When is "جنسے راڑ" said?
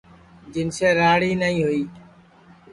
0.53-1.19